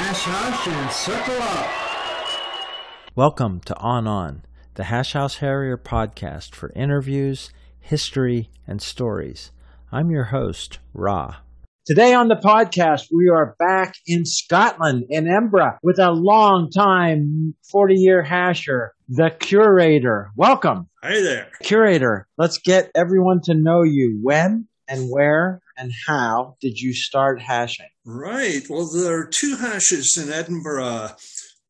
[0.00, 3.16] Hash House and Circle Up.
[3.16, 9.50] Welcome to On On, the Hash House Harrier podcast for interviews, history, and stories.
[9.90, 11.38] I'm your host, Ra.
[11.84, 17.56] Today on the podcast, we are back in Scotland, in Edinburgh, with a long time
[17.68, 20.30] 40 year hasher, the curator.
[20.36, 20.88] Welcome.
[21.02, 21.50] Hey there.
[21.64, 24.20] Curator, let's get everyone to know you.
[24.22, 27.88] When and where and how did you start hashing?
[28.10, 28.62] Right.
[28.70, 31.10] Well, there are two hashes in Edinburgh.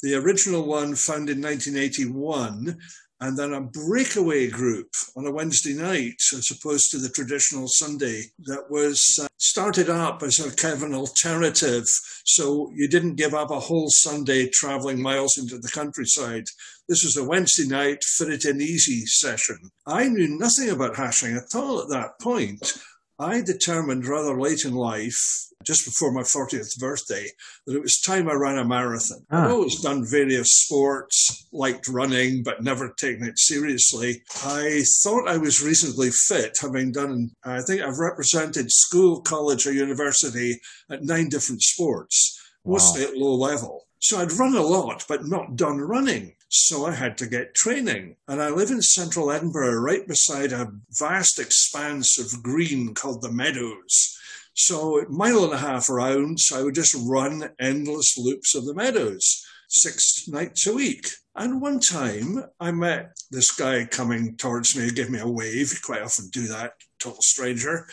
[0.03, 2.79] The original one found in 1981,
[3.21, 8.27] and then a breakaway group on a Wednesday night, as opposed to the traditional Sunday,
[8.45, 11.89] that was uh, started up as a kind of an alternative.
[12.25, 16.45] So you didn't give up a whole Sunday traveling miles into the countryside.
[16.89, 19.59] This was a Wednesday night, fit it in easy session.
[19.89, 22.79] I knew nothing about hashing at all at that point.
[23.19, 27.29] I determined rather late in life, just before my 40th birthday,
[27.67, 29.27] that it was time I ran a marathon.
[29.31, 29.45] Ah.
[29.45, 34.23] I've always done various sports, liked running, but never taken it seriously.
[34.45, 39.73] I thought I was reasonably fit, having done, I think I've represented school, college, or
[39.73, 42.75] university at nine different sports, wow.
[42.75, 43.85] mostly at low level.
[44.01, 46.35] So I'd run a lot, but not done running.
[46.49, 48.17] So I had to get training.
[48.27, 53.33] And I live in central Edinburgh, right beside a vast expanse of green called the
[53.33, 54.19] Meadows.
[54.55, 58.65] So a mile and a half around, so I would just run endless loops of
[58.65, 61.07] the Meadows six nights a week.
[61.37, 65.73] And one time I met this guy coming towards me, gave me a wave.
[65.73, 67.87] You quite often do that, total stranger.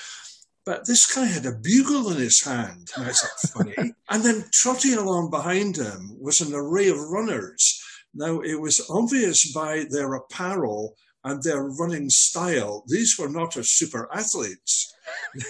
[0.65, 2.89] But this guy had a bugle in his hand.
[2.95, 3.75] And I thought, funny.
[4.09, 7.83] and then trotting along behind him was an array of runners.
[8.15, 14.07] Now, it was obvious by their apparel and their running style, these were not super
[14.13, 14.93] athletes.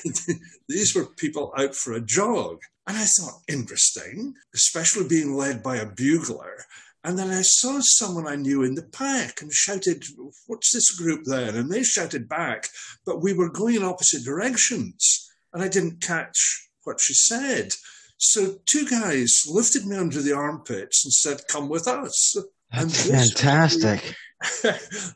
[0.70, 2.60] these were people out for a jog.
[2.88, 6.66] And I thought, interesting, especially being led by a bugler.
[7.04, 10.06] And then I saw someone I knew in the pack and shouted,
[10.48, 11.56] What's this group then?
[11.56, 12.70] And they shouted back,
[13.06, 15.30] but we were going in opposite directions.
[15.54, 17.74] And I didn't catch what she said.
[18.18, 22.38] So two guys lifted me under the armpits and said, Come with us.
[22.76, 24.16] That's fantastic.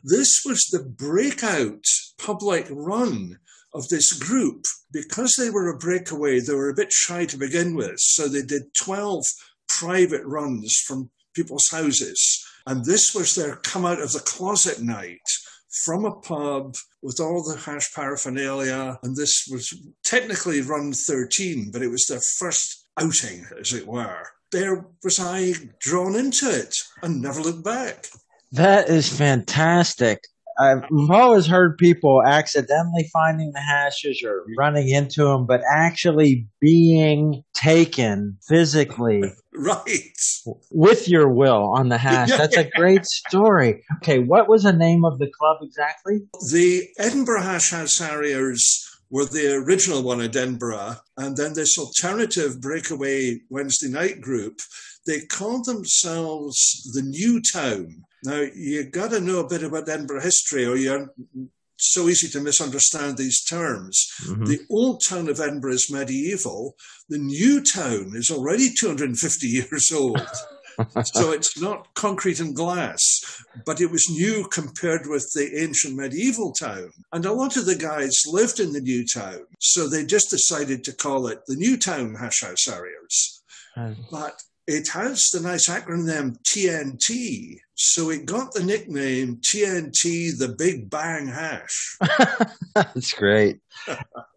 [0.04, 1.84] this was the breakout
[2.18, 3.38] public run
[3.74, 4.64] of this group.
[4.92, 8.00] Because they were a breakaway, they were a bit shy to begin with.
[8.00, 9.24] So they did 12
[9.68, 12.44] private runs from people's houses.
[12.66, 15.20] And this was their come out of the closet night
[15.84, 18.98] from a pub with all the hash paraphernalia.
[19.02, 19.72] And this was
[20.04, 25.54] technically run 13, but it was their first outing, as it were there was I
[25.78, 28.06] drawn into it and never looked back.
[28.52, 30.20] That is fantastic.
[30.60, 37.44] I've always heard people accidentally finding the hashes or running into them, but actually being
[37.54, 39.22] taken physically.
[39.54, 40.18] right.
[40.70, 42.30] With your will on the hash.
[42.30, 43.84] That's a great story.
[43.98, 46.18] Okay, what was the name of the club exactly?
[46.52, 50.96] The Edinburgh Hash House Harriers were the original one at Edinburgh.
[51.16, 54.60] And then this alternative breakaway Wednesday night group,
[55.06, 58.04] they called themselves the New Town.
[58.24, 61.12] Now, you got to know a bit about Edinburgh history, or you're
[61.80, 64.12] so easy to misunderstand these terms.
[64.24, 64.44] Mm-hmm.
[64.44, 66.76] The old town of Edinburgh is medieval.
[67.08, 70.20] The new town is already 250 years old.
[71.04, 76.52] So it's not concrete and glass, but it was new compared with the ancient medieval
[76.52, 76.90] town.
[77.12, 80.84] And a lot of the guys lived in the new town, so they just decided
[80.84, 83.42] to call it the New Town Hash House Harriers.
[83.74, 83.92] Hmm.
[84.10, 87.60] But it has the nice acronym TNT.
[87.82, 91.96] So it got the nickname TNT, the Big Bang Hash.
[92.74, 93.60] That's great.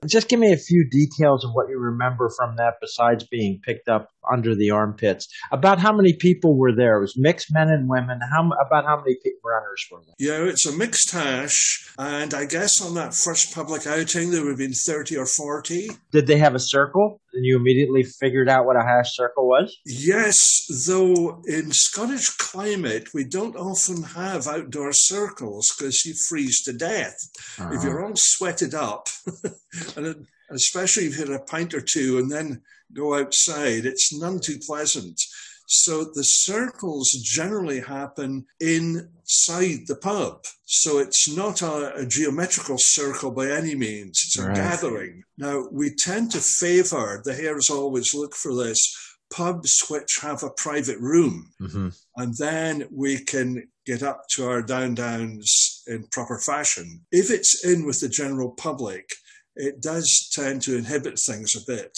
[0.05, 3.89] Just give me a few details of what you remember from that besides being picked
[3.89, 5.27] up under the armpits.
[5.51, 6.97] About how many people were there?
[6.97, 8.19] It was mixed men and women.
[8.31, 10.15] How about how many runners were there?
[10.19, 11.93] Yeah, it's a mixed hash.
[11.97, 15.89] And I guess on that first public outing, there would have been 30 or 40.
[16.11, 17.19] Did they have a circle?
[17.33, 19.75] And you immediately figured out what a hash circle was?
[19.85, 20.37] Yes,
[20.87, 27.17] though in Scottish climate, we don't often have outdoor circles because you freeze to death.
[27.59, 27.73] Uh-huh.
[27.73, 29.07] If you're all sweated up,
[29.97, 32.61] and especially if you had a pint or two and then
[32.93, 35.19] go outside, it's none too pleasant.
[35.65, 40.45] So the circles generally happen inside the pub.
[40.65, 44.21] So it's not a, a geometrical circle by any means.
[44.25, 44.55] It's a right.
[44.55, 45.23] gathering.
[45.37, 50.49] Now we tend to favor, the hares always look for this, pubs which have a
[50.49, 51.51] private room.
[51.59, 51.89] Mm-hmm.
[52.17, 57.01] And then we can get up to our down downs in proper fashion.
[57.11, 59.09] If it's in with the general public,
[59.55, 61.97] it does tend to inhibit things a bit.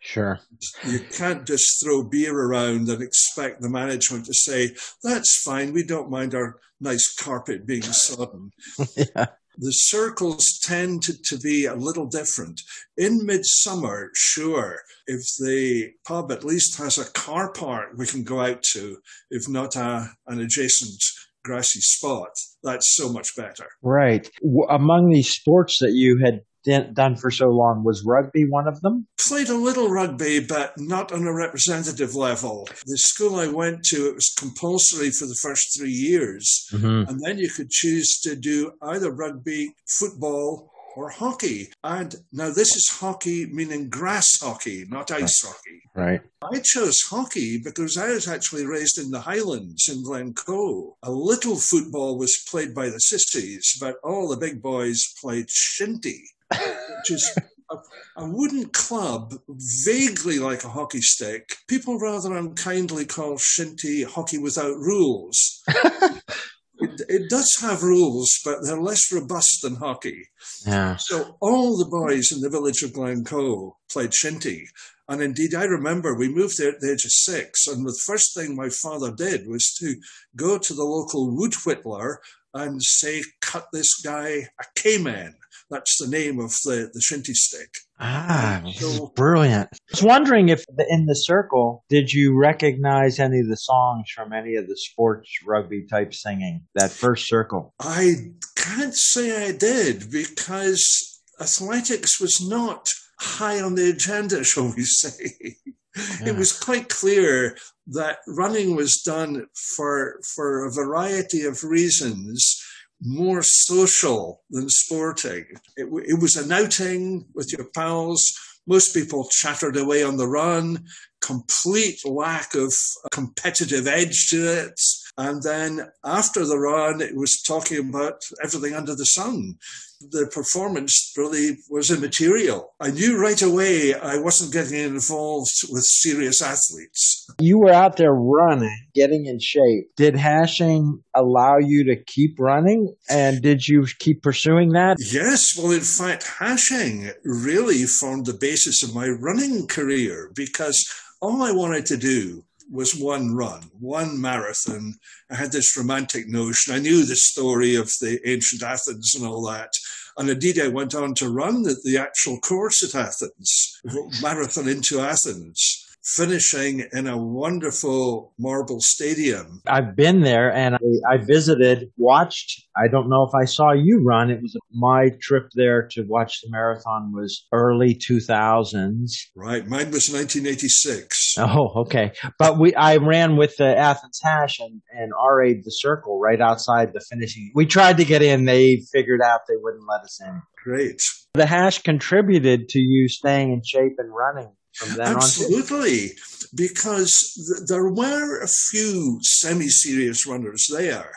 [0.00, 0.38] Sure.
[0.86, 5.82] You can't just throw beer around and expect the management to say, that's fine, we
[5.82, 8.52] don't mind our nice carpet being sodden.
[8.96, 9.26] yeah.
[9.58, 12.60] The circles tend to, to be a little different.
[12.96, 18.40] In midsummer, sure, if the pub at least has a car park we can go
[18.40, 18.98] out to,
[19.30, 21.02] if not a, an adjacent
[21.44, 22.30] grassy spot,
[22.62, 23.66] that's so much better.
[23.80, 24.28] Right.
[24.68, 27.84] Among these sports that you had done for so long.
[27.84, 29.06] Was rugby one of them?
[29.18, 32.68] Played a little rugby, but not on a representative level.
[32.86, 36.68] The school I went to, it was compulsory for the first three years.
[36.72, 37.08] Mm-hmm.
[37.08, 41.70] And then you could choose to do either rugby, football, or hockey.
[41.84, 45.52] And now this is hockey, meaning grass hockey, not ice right.
[45.52, 45.82] hockey.
[45.94, 46.20] Right.
[46.42, 50.96] I chose hockey because I was actually raised in the Highlands in Glencoe.
[51.02, 56.22] A little football was played by the sissies, but all the big boys played shinty
[56.50, 57.38] which is
[57.70, 57.76] a,
[58.16, 61.56] a, wooden club, vaguely like a hockey stick.
[61.68, 65.62] People rather unkindly call shinty hockey without rules.
[65.68, 70.28] it, it, does have rules, but they're less robust than hockey.
[70.66, 70.96] Yeah.
[70.96, 74.66] So all the boys in the village of Glencoe played shinty.
[75.08, 78.34] And indeed, I remember we moved there at the age of six, and the first
[78.34, 79.94] thing my father did was to
[80.34, 82.16] go to the local wood whittler
[82.54, 85.34] and say, cut this guy a caman.
[85.70, 87.70] That's the name of the, the shinty stick.
[87.98, 89.68] Ah, so, brilliant.
[89.72, 94.32] I was wondering if in the circle, did you recognize any of the songs from
[94.32, 97.74] any of the sports rugby type singing, that first circle?
[97.80, 104.84] I can't say I did because athletics was not high on the agenda, shall we
[104.84, 105.56] say.
[105.96, 106.28] Yeah.
[106.28, 107.56] It was quite clear
[107.88, 112.62] that running was done for, for a variety of reasons
[113.02, 115.44] more social than sporting.
[115.76, 118.34] It, it, was an outing with your pals.
[118.66, 120.84] Most people chattered away on the run,
[121.20, 122.74] complete lack of
[123.12, 124.80] competitive edge to it.
[125.18, 129.56] And then after the run, it was talking about everything under the sun
[130.00, 132.74] the performance really was immaterial.
[132.80, 137.26] I knew right away I wasn't getting involved with serious athletes.
[137.40, 139.90] You were out there running, getting in shape.
[139.96, 142.94] Did hashing allow you to keep running?
[143.08, 144.98] And did you keep pursuing that?
[145.00, 145.56] Yes.
[145.56, 150.86] Well, in fact, hashing really formed the basis of my running career because
[151.20, 154.94] all I wanted to do was one run, one marathon.
[155.30, 156.74] I had this romantic notion.
[156.74, 159.72] I knew the story of the ancient Athens and all that.
[160.18, 163.80] And indeed, I went on to run the, the actual course at Athens,
[164.22, 169.60] marathon into Athens finishing in a wonderful marble stadium.
[169.66, 172.62] I've been there and I, I, visited, watched.
[172.76, 174.30] I don't know if I saw you run.
[174.30, 179.10] It was my trip there to watch the marathon was early 2000s.
[179.34, 179.66] Right.
[179.66, 181.34] Mine was 1986.
[181.38, 182.12] Oh, okay.
[182.38, 186.92] But we, I ran with the Athens Hash and, and RA'd the circle right outside
[186.92, 187.50] the finishing.
[187.54, 188.44] We tried to get in.
[188.44, 190.40] They figured out they wouldn't let us in.
[190.62, 191.02] Great.
[191.34, 194.52] The hash contributed to you staying in shape and running
[194.98, 196.16] Absolutely, on?
[196.54, 201.12] because th- there were a few semi-serious runners there,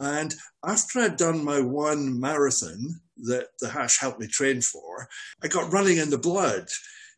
[0.00, 5.08] and after I'd done my one marathon that the hash helped me train for,
[5.42, 6.66] I got running in the blood.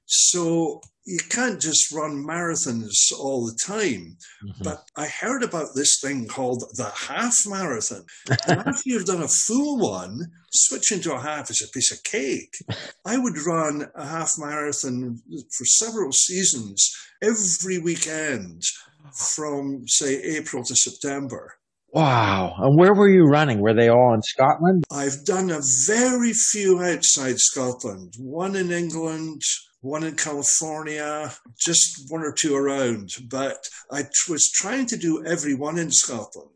[0.06, 4.18] So you can't just run marathons all the time.
[4.44, 4.62] Mm-hmm.
[4.62, 8.04] But I heard about this thing called the half marathon.
[8.46, 10.20] and after you've done a full one,
[10.52, 12.54] switching to a half is a piece of cake.
[13.06, 15.22] I would run a half marathon
[15.56, 18.62] for several seasons every weekend
[19.34, 21.54] from, say, April to September.
[21.90, 22.54] Wow.
[22.58, 23.62] And where were you running?
[23.62, 24.84] Were they all in Scotland?
[24.92, 29.40] I've done a very few outside Scotland, one in England,
[29.80, 33.14] one in California, just one or two around.
[33.28, 36.50] But I was trying to do every one in Scotland.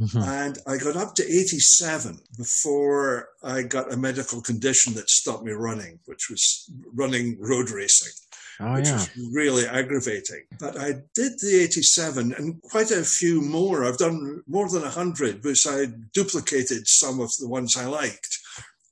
[0.00, 0.18] Mm-hmm.
[0.18, 5.52] And I got up to 87 before I got a medical condition that stopped me
[5.52, 8.12] running, which was running road racing.
[8.60, 8.94] Oh, which yeah.
[8.94, 10.44] was really aggravating.
[10.58, 13.84] But I did the 87 and quite a few more.
[13.84, 18.38] I've done more than 100 which I duplicated some of the ones I liked.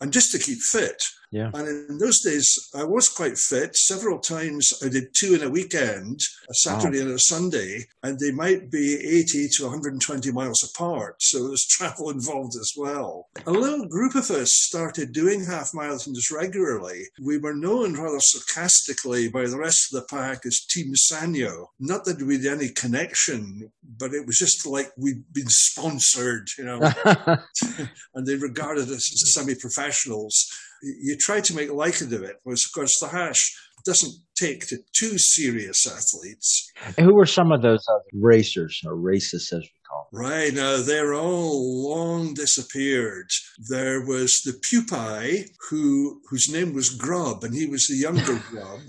[0.01, 1.51] And just to keep fit, yeah.
[1.55, 3.77] And in those days, I was quite fit.
[3.77, 7.07] Several times I did two in a weekend, a Saturday wow.
[7.07, 11.17] and a Sunday, and they might be 80 to 120 miles apart.
[11.21, 13.29] So there was travel involved as well.
[13.47, 17.05] A little group of us started doing half marathons regularly.
[17.21, 21.67] We were known rather sarcastically by the rest of the pack as Team Sanyo.
[21.81, 26.65] Not that we had any connection, but it was just like we'd been sponsored, you
[26.65, 26.81] know,
[28.15, 30.49] and they regarded us as semi professionals
[30.83, 33.55] you try to make light of it, because of course the hash
[33.87, 36.71] doesn't take to too serious athletes.
[36.99, 40.21] And who were some of those racers or racists, as we call them?
[40.21, 43.31] Right now, they're all long disappeared.
[43.71, 48.81] There was the pupae, who whose name was Grub, and he was the younger Grub.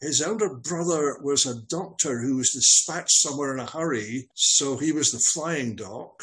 [0.00, 4.92] His elder brother was a doctor who was dispatched somewhere in a hurry, so he
[4.92, 6.22] was the flying doc.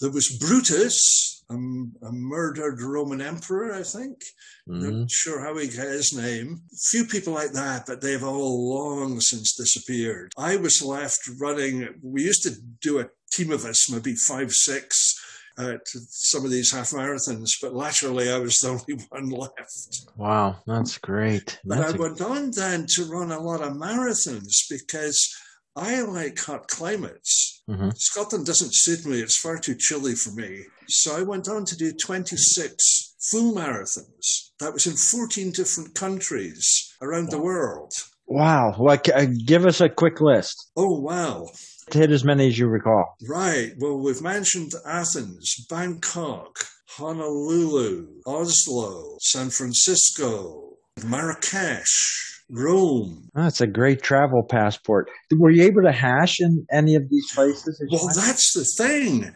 [0.00, 4.22] There was Brutus, a, a murdered Roman emperor, I think.
[4.68, 5.00] Mm-hmm.
[5.00, 6.62] Not sure how he got his name.
[6.90, 10.32] Few people like that, but they've all long since disappeared.
[10.36, 11.88] I was left running.
[12.02, 15.20] We used to do a team of us, maybe five, six,
[15.58, 20.06] at some of these half marathons, but laterally I was the only one left.
[20.16, 21.58] Wow, that's great.
[21.64, 22.00] That's but I a...
[22.00, 25.34] went on then to run a lot of marathons because
[25.76, 27.62] I like hot climates.
[27.68, 27.90] Mm-hmm.
[27.96, 29.20] Scotland doesn't suit me.
[29.20, 30.64] It's far too chilly for me.
[30.88, 34.52] So I went on to do 26 full marathons.
[34.58, 37.30] That was in 14 different countries around wow.
[37.30, 37.92] the world.
[38.26, 38.74] Wow.
[38.78, 40.70] Like, uh, give us a quick list.
[40.76, 41.48] Oh, wow.
[41.92, 43.14] Hit as many as you recall.
[43.28, 43.74] Right.
[43.78, 53.28] Well, we've mentioned Athens, Bangkok, Honolulu, Oslo, San Francisco, Marrakesh, Rome.
[53.34, 55.08] Ah, that's a great travel passport.
[55.32, 57.82] Were you able to hash in any of these places?
[57.90, 59.34] Well, that's the thing.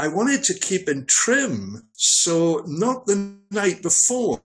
[0.00, 1.88] I wanted to keep in trim.
[1.94, 4.40] So not the night before,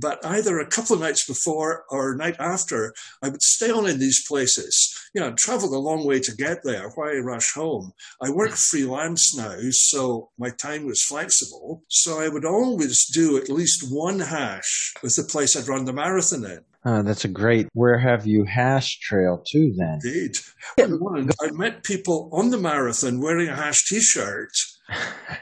[0.00, 3.98] but either a couple of nights before or night after, I would stay on in
[3.98, 4.94] these places.
[5.14, 6.90] You know, traveled a long way to get there.
[6.94, 7.92] Why rush home?
[8.22, 11.82] I work freelance now, so my time was flexible.
[11.88, 15.92] So I would always do at least one hash with the place I'd run the
[15.92, 16.64] marathon in.
[16.84, 17.68] Oh, that's a great.
[17.72, 19.98] Where have you hash trail to then?
[20.04, 20.36] Indeed.
[20.78, 24.52] I met people on the marathon wearing a hash t-shirt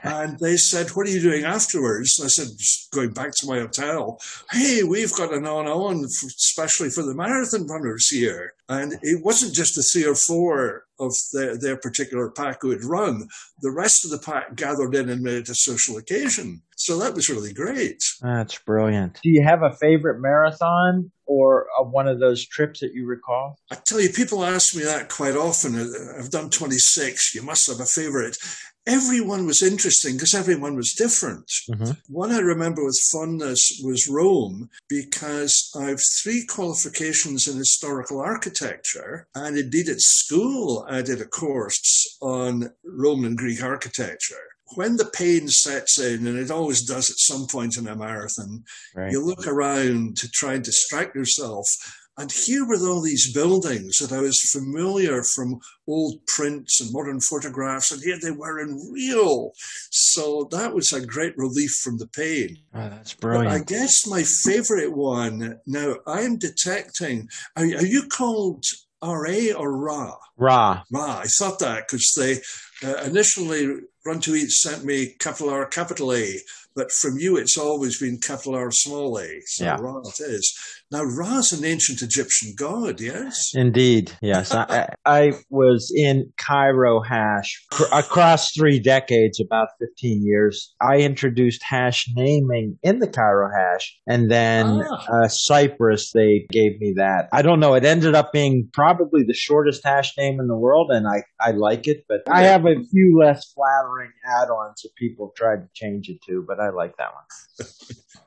[0.02, 2.18] and they said, What are you doing afterwards?
[2.18, 2.48] And I said,
[2.96, 4.18] going back to my hotel.
[4.50, 8.54] Hey, we've got an on on, especially for the marathon runners here.
[8.68, 12.84] And it wasn't just the three or four of their, their particular pack who had
[12.84, 13.28] run.
[13.60, 16.62] The rest of the pack gathered in and made it a social occasion.
[16.76, 18.02] So that was really great.
[18.22, 19.20] That's brilliant.
[19.22, 23.58] Do you have a favorite marathon or uh, one of those trips that you recall?
[23.70, 25.78] I tell you, people ask me that quite often.
[25.78, 27.34] Uh, I've done 26.
[27.34, 28.38] You must have a favorite
[28.86, 31.50] everyone was interesting because everyone was different.
[31.70, 31.92] Mm-hmm.
[32.08, 39.26] One I remember with fondness was Rome because I've three qualifications in historical architecture.
[39.34, 44.36] And indeed at school, I did a course on Roman and Greek architecture
[44.74, 48.64] when the pain sets in, and it always does at some point in a marathon,
[48.94, 49.12] right.
[49.12, 51.68] you look around to try and distract yourself.
[52.18, 57.20] And here were all these buildings that I was familiar from old prints and modern
[57.20, 59.52] photographs, and here they were in real.
[59.90, 62.58] So that was a great relief from the pain.
[62.74, 63.48] Oh, that's brilliant.
[63.48, 68.64] But I guess my favorite one now, I'm detecting, are, are you called
[69.02, 70.16] RA or Ra?
[70.38, 70.82] Ra.
[70.90, 71.18] Ra.
[71.18, 72.40] I thought that because they
[72.86, 76.38] uh, initially Run to Eat sent me capital R, capital A,
[76.76, 79.40] but from you it's always been capital R, small a.
[79.46, 79.76] So yeah.
[79.80, 80.84] Ra it is.
[80.92, 83.50] Now, Ra's an ancient Egyptian god, yes?
[83.54, 84.52] Indeed, yes.
[84.54, 90.74] I, I, was in Cairo hash cr- across three decades, about 15 years.
[90.80, 95.24] I introduced hash naming in the Cairo hash, and then ah.
[95.24, 97.28] uh, Cyprus, they gave me that.
[97.32, 97.74] I don't know.
[97.74, 101.50] It ended up being probably the shortest hash name in the world, and I, I
[101.50, 105.68] like it, but I have a few less flattering add ons that people tried to
[105.74, 107.68] change it to, but I like that one.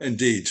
[0.00, 0.48] Indeed.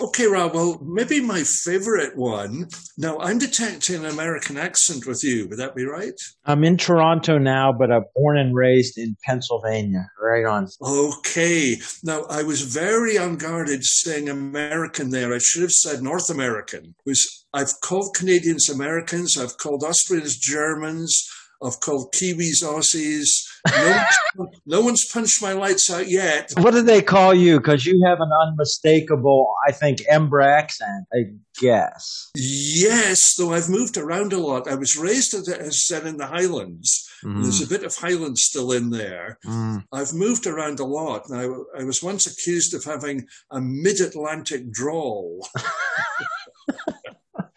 [0.00, 0.54] Okay, Rob.
[0.54, 2.68] Well, maybe my favorite one.
[2.96, 5.48] Now, I'm detecting an American accent with you.
[5.48, 6.18] Would that be right?
[6.44, 10.06] I'm in Toronto now, but I'm born and raised in Pennsylvania.
[10.20, 10.68] Right on.
[10.80, 11.76] Okay.
[12.02, 15.34] Now, I was very unguarded saying American there.
[15.34, 16.94] I should have said North American.
[17.04, 19.38] Was I've called Canadians Americans.
[19.38, 21.28] I've called Austrians Germans.
[21.62, 23.28] I've called Kiwis Aussies.
[23.66, 26.52] No one's, no one's, punched my lights out yet.
[26.58, 27.58] What do they call you?
[27.58, 32.30] Because you have an unmistakable, I think, Embra accent, I guess.
[32.34, 34.68] Yes, though I've moved around a lot.
[34.68, 37.08] I was raised, as I said, in the Highlands.
[37.24, 37.42] Mm.
[37.42, 39.38] There's a bit of Highland still in there.
[39.44, 39.84] Mm.
[39.92, 41.28] I've moved around a lot.
[41.28, 45.48] Now, I was once accused of having a mid Atlantic drawl.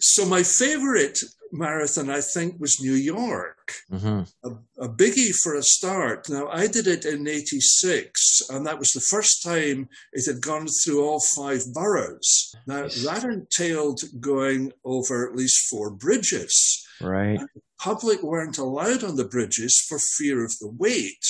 [0.00, 1.20] so my favorite
[1.52, 3.72] marathon, I think, was New York.
[3.90, 4.48] Mm-hmm.
[4.48, 6.28] A, a, biggie for a start.
[6.28, 10.66] Now, I did it in 86, and that was the first time it had gone
[10.68, 12.54] through all five boroughs.
[12.66, 16.86] Now, that entailed going over at least four bridges.
[17.00, 17.38] Right.
[17.38, 21.24] And the public weren't allowed on the bridges for fear of the weight.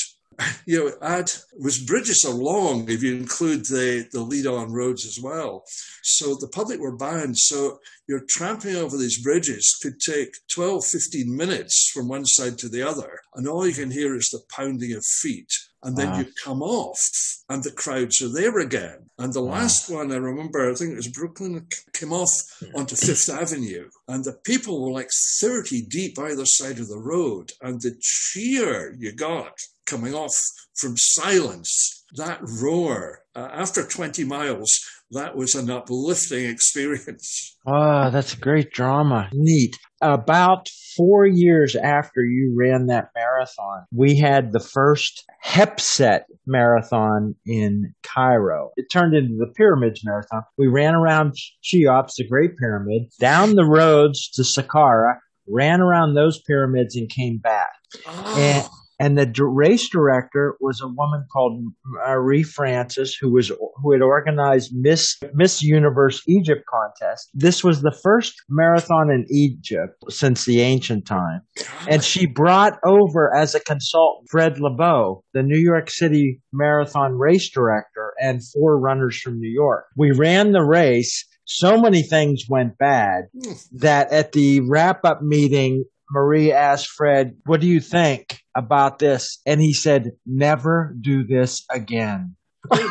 [0.66, 5.04] You know, add was bridges are long if you include the, the lead on roads
[5.06, 5.64] as well.
[6.02, 7.38] So the public were banned.
[7.38, 12.68] So you're tramping over these bridges could take 12, 15 minutes from one side to
[12.68, 13.20] the other.
[13.34, 15.52] And all you can hear is the pounding of feet
[15.82, 16.18] and then wow.
[16.18, 17.00] you come off
[17.48, 19.10] and the crowds are there again.
[19.18, 19.52] And the wow.
[19.52, 22.76] last one I remember, I think it was Brooklyn, came off hmm.
[22.76, 27.52] onto Fifth Avenue and the people were like 30 deep either side of the road
[27.62, 29.52] and the cheer you got
[29.88, 30.34] coming off
[30.76, 34.80] from silence, that roar, uh, after 20 miles,
[35.10, 37.56] that was an uplifting experience.
[37.66, 39.28] Ah, oh, that's a great drama.
[39.32, 39.76] Neat.
[40.00, 47.94] About four years after you ran that marathon, we had the first HEPSET marathon in
[48.02, 48.70] Cairo.
[48.76, 50.42] It turned into the Pyramids Marathon.
[50.56, 55.16] We ran around Cheops, the Great Pyramid, down the roads to Saqqara,
[55.48, 57.72] ran around those pyramids and came back.
[58.06, 58.34] Oh.
[58.38, 58.68] And
[58.98, 64.72] and the race director was a woman called Marie Francis, who was who had organized
[64.74, 67.30] Miss Miss Universe Egypt contest.
[67.34, 71.42] This was the first marathon in Egypt since the ancient time,
[71.88, 77.50] and she brought over as a consultant Fred Lebow, the New York City Marathon race
[77.50, 79.86] director, and four runners from New York.
[79.96, 83.52] We ran the race so many things went bad hmm.
[83.78, 89.40] that at the wrap up meeting, Marie asked Fred, What do you think about this?
[89.46, 92.34] And he said, Never do this again.
[92.70, 92.90] Oh,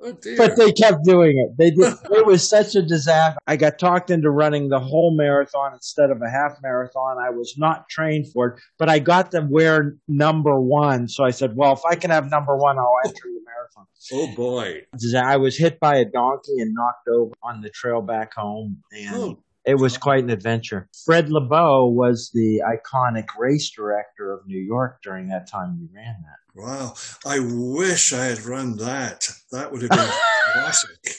[0.00, 1.56] oh, but they kept doing it.
[1.58, 1.94] They did.
[2.10, 3.38] it was such a disaster.
[3.46, 7.18] I got talked into running the whole marathon instead of a half marathon.
[7.18, 11.08] I was not trained for it, but I got to wear number one.
[11.08, 13.86] So I said, well, if I can have number one, I'll enter the marathon.
[14.12, 14.82] Oh boy.
[15.16, 18.82] I was hit by a donkey and knocked over on the trail back home.
[18.92, 20.88] And oh it was quite an adventure.
[21.04, 26.16] Fred Lebow was the iconic race director of New York during that time you ran
[26.22, 26.60] that.
[26.60, 26.94] Wow.
[27.26, 29.28] I wish I had run that.
[29.52, 30.10] That would have been
[30.52, 31.16] classic.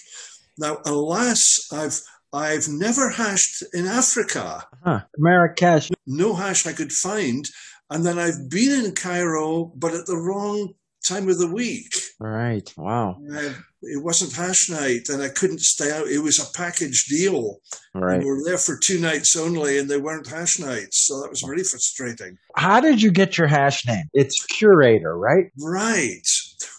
[0.58, 2.02] Now, alas, I've
[2.34, 4.66] I've never hashed in Africa.
[4.84, 5.02] Huh.
[5.18, 5.92] Marrakesh.
[6.08, 7.46] No hash I could find.
[7.92, 10.74] And then I've been in Cairo, but at the wrong
[11.08, 11.94] time of the week.
[12.20, 12.72] Right.
[12.76, 13.22] Wow.
[13.34, 16.08] Uh, it wasn't hash night and I couldn't stay out.
[16.08, 17.60] It was a package deal.
[17.96, 18.20] Right.
[18.20, 21.06] We were there for two nights only and they weren't hash nights.
[21.08, 22.38] So that was really frustrating.
[22.56, 24.06] How did you get your hash name?
[24.14, 25.46] It's curator, right?
[25.58, 26.28] Right.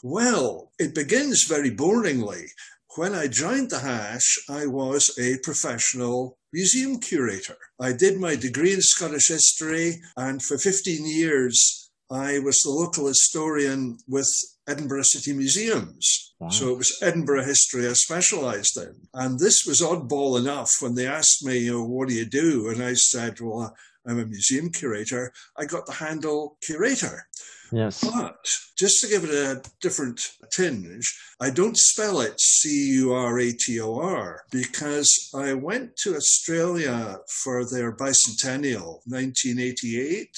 [0.03, 2.49] Well, it begins very boringly.
[2.97, 7.57] When I joined the hash, I was a professional museum curator.
[7.81, 13.07] I did my degree in Scottish history and for 15 years I was the local
[13.07, 14.29] historian with
[14.71, 16.35] Edinburgh City Museums.
[16.39, 16.49] Wow.
[16.49, 18.95] So it was Edinburgh history I specialized in.
[19.13, 22.69] And this was oddball enough when they asked me, you know, what do you do?
[22.69, 23.75] And I said, well,
[24.07, 25.33] I'm a museum curator.
[25.57, 27.27] I got the handle curator.
[27.73, 28.03] Yes.
[28.03, 28.37] But
[28.77, 33.53] just to give it a different tinge, I don't spell it C U R A
[33.53, 40.31] T O R because I went to Australia for their bicentennial, 1988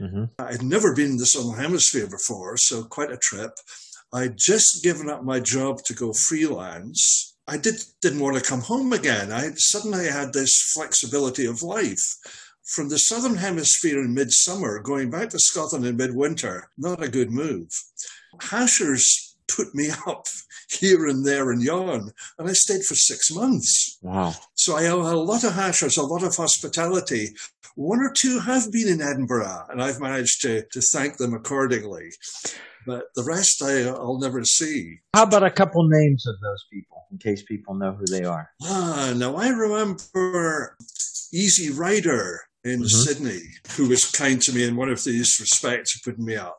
[0.00, 0.24] Mm-hmm.
[0.38, 3.52] I'd never been in the Southern Hemisphere before, so quite a trip.
[4.12, 7.36] I'd just given up my job to go freelance.
[7.46, 9.32] I did, didn't want to come home again.
[9.32, 12.16] I suddenly had this flexibility of life.
[12.64, 17.30] From the Southern Hemisphere in midsummer, going back to Scotland in midwinter, not a good
[17.30, 17.68] move.
[18.40, 20.26] Hashers put me up
[20.70, 23.98] here and there and yon, and I stayed for six months.
[24.02, 24.34] Wow.
[24.54, 27.30] So I have a lot of hashers, a lot of hospitality,
[27.76, 32.10] one or two have been in Edinburgh, and I've managed to, to thank them accordingly.
[32.86, 34.98] But the rest I, I'll never see.
[35.14, 38.50] How about a couple names of those people, in case people know who they are?
[38.62, 40.76] Ah, now I remember
[41.32, 42.86] Easy Rider in mm-hmm.
[42.86, 43.42] Sydney,
[43.76, 46.58] who was kind to me in one of these respects, putting me up.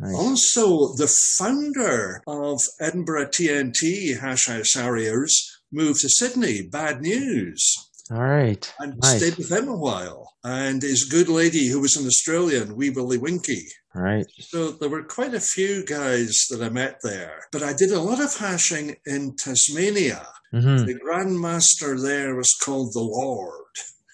[0.00, 0.14] Nice.
[0.14, 6.62] Also, the founder of Edinburgh TNT Hash House Harriers moved to Sydney.
[6.62, 7.90] Bad news.
[8.10, 8.72] All right.
[8.80, 9.18] And nice.
[9.18, 10.34] stayed with him a while.
[10.42, 13.66] And his good lady, who was an Australian, Wee Willie Winky.
[13.94, 14.26] All right.
[14.40, 17.46] So there were quite a few guys that I met there.
[17.52, 20.26] But I did a lot of hashing in Tasmania.
[20.52, 20.86] Mm-hmm.
[20.86, 23.64] The grandmaster there was called the Lord.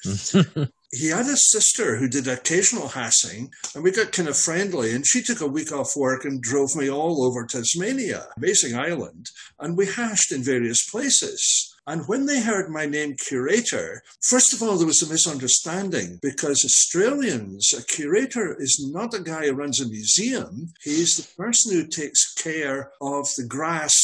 [0.97, 4.95] he had a sister who did occasional hashing, and we got kind of friendly.
[4.95, 9.31] And she took a week off work and drove me all over Tasmania, Basing Island,
[9.61, 11.75] and we hashed in various places.
[11.89, 16.65] And when they heard my name curator, first of all, there was a misunderstanding because
[16.65, 20.73] Australians, a curator is not a guy who runs a museum.
[20.83, 23.95] He's the person who takes care of the grass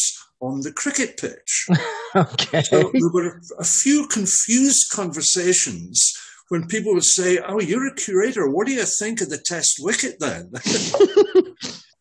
[0.41, 1.69] on the cricket pitch.
[2.15, 2.63] okay.
[2.63, 6.17] So there were a few confused conversations
[6.53, 8.47] when people would say, Oh, you're a curator.
[8.47, 10.53] What do you think of the test wicket then?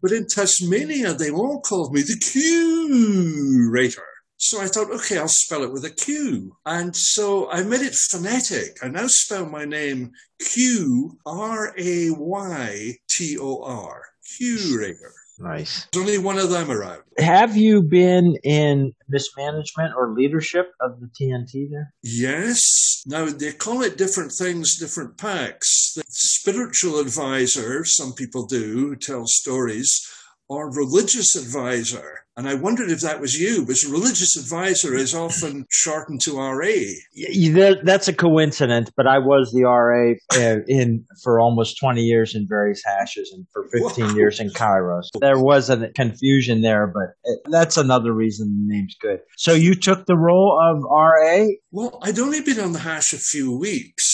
[0.01, 4.07] But in Tasmania, they all called me the curator.
[4.37, 6.57] So I thought, okay, I'll spell it with a Q.
[6.65, 8.77] And so I made it phonetic.
[8.81, 14.01] I now spell my name Q R A Y T O R.
[14.37, 15.13] Curator.
[15.41, 15.87] Nice.
[15.91, 17.01] There's only one of them around.
[17.17, 21.93] Have you been in mismanagement or leadership of the TNT there?
[22.03, 23.03] Yes.
[23.07, 25.93] Now they call it different things, different packs.
[25.95, 30.07] The spiritual advisor, some people do, tell stories,
[30.47, 32.20] or religious advisor.
[32.37, 37.75] And I wondered if that was you, because religious advisor is often shortened to RA.
[37.83, 42.47] That's a coincidence, but I was the RA uh, in for almost 20 years in
[42.47, 44.13] various hashes and for 15 wow.
[44.15, 45.07] years in Kairos.
[45.19, 49.19] There was a confusion there, but that's another reason the name's good.
[49.37, 51.47] So you took the role of RA?
[51.71, 54.10] Well, I'd only been on the hash a few weeks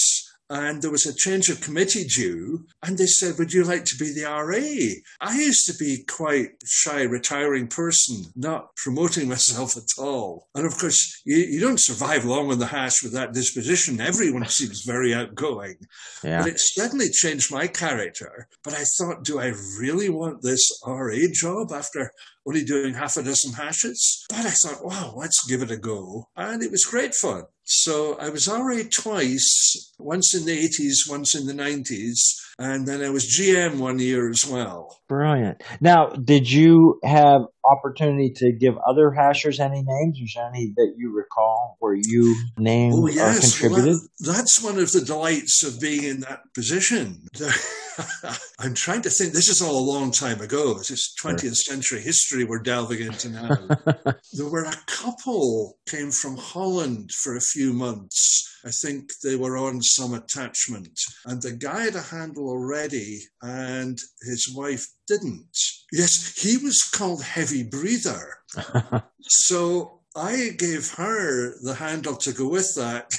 [0.49, 3.97] and there was a change of committee due, and they said, Would you like to
[3.97, 5.29] be the RA?
[5.29, 10.47] I used to be quite shy, retiring person, not promoting myself at all.
[10.55, 13.99] And of course, you, you don't survive long on the hash with that disposition.
[13.99, 15.75] Everyone seems very outgoing.
[16.23, 16.39] Yeah.
[16.39, 18.47] But it suddenly changed my character.
[18.63, 22.12] But I thought, do I really want this RA job after
[22.47, 24.25] only doing half a dozen hashes?
[24.29, 26.29] But I thought, wow, let's give it a go.
[26.36, 27.43] And it was great fun.
[27.63, 32.17] So I was RA twice, once in the 80s, once in the 90s,
[32.60, 34.98] and then I was GM one year as well.
[35.08, 35.62] Brilliant.
[35.80, 40.20] Now, did you have opportunity to give other hashers any names?
[40.22, 43.38] Is there any that you recall where you named oh, yes.
[43.38, 43.93] or contributed?
[43.93, 47.28] Well, that, that's one of the delights of being in that position.
[48.60, 49.34] I'm trying to think.
[49.34, 50.74] This is all a long time ago.
[50.76, 53.50] This is 20th century history we're delving into now.
[54.34, 58.57] there were a couple came from Holland for a few months.
[58.67, 63.97] I think they were on some attachment, and the guy had a handle already, and
[64.21, 65.58] his wife didn't.
[65.91, 68.39] Yes, he was called Heavy Breather.
[69.21, 73.15] so I gave her the handle to go with that.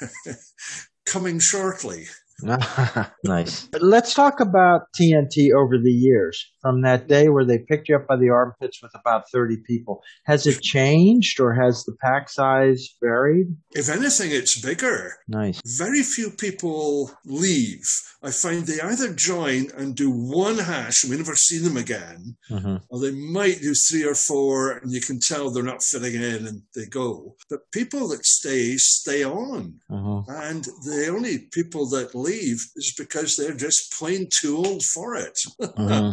[1.10, 2.06] coming shortly.
[3.24, 3.68] nice.
[3.80, 8.06] Let's talk about TNT over the years from that day where they picked you up
[8.06, 10.02] by the armpits with about 30 people.
[10.24, 13.56] Has it changed or has the pack size varied?
[13.72, 15.14] If anything, it's bigger.
[15.28, 15.60] Nice.
[15.78, 17.86] Very few people leave.
[18.22, 22.36] I find they either join and do one hash and we never see them again,
[22.50, 22.76] mm-hmm.
[22.90, 26.46] or they might do three or four and you can tell they're not fitting in
[26.46, 27.36] and they go.
[27.48, 29.80] But people that stay, stay on.
[29.90, 30.30] Mm-hmm.
[30.30, 35.38] And the only people that leave is because they're just plain too old for it.
[35.80, 36.10] Mm-hmm.